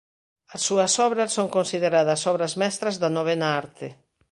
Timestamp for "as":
0.55-0.61